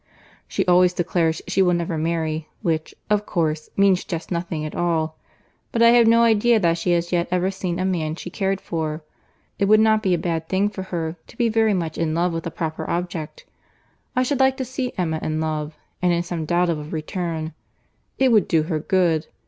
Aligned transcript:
"She 0.47 0.65
always 0.65 0.93
declares 0.93 1.43
she 1.47 1.61
will 1.61 1.75
never 1.75 1.95
marry, 1.95 2.49
which, 2.63 2.95
of 3.07 3.27
course, 3.27 3.69
means 3.77 4.03
just 4.03 4.31
nothing 4.31 4.65
at 4.65 4.73
all. 4.73 5.19
But 5.71 5.83
I 5.83 5.89
have 5.89 6.07
no 6.07 6.23
idea 6.23 6.59
that 6.59 6.79
she 6.79 6.93
has 6.93 7.11
yet 7.11 7.27
ever 7.29 7.51
seen 7.51 7.77
a 7.77 7.85
man 7.85 8.15
she 8.15 8.31
cared 8.31 8.59
for. 8.61 9.03
It 9.59 9.65
would 9.65 9.79
not 9.79 10.01
be 10.01 10.15
a 10.15 10.17
bad 10.17 10.49
thing 10.49 10.69
for 10.69 10.81
her 10.81 11.17
to 11.27 11.37
be 11.37 11.49
very 11.49 11.75
much 11.75 11.99
in 11.99 12.15
love 12.15 12.33
with 12.33 12.47
a 12.47 12.49
proper 12.49 12.89
object. 12.89 13.45
I 14.15 14.23
should 14.23 14.39
like 14.39 14.57
to 14.57 14.65
see 14.65 14.91
Emma 14.97 15.19
in 15.21 15.39
love, 15.39 15.77
and 16.01 16.11
in 16.11 16.23
some 16.23 16.45
doubt 16.45 16.71
of 16.71 16.79
a 16.79 16.89
return; 16.89 17.53
it 18.17 18.31
would 18.31 18.47
do 18.47 18.63
her 18.63 18.79
good. 18.79 19.27